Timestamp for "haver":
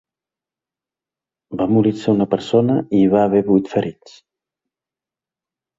3.27-3.47